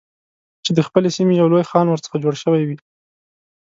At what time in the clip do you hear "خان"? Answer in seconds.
1.69-1.85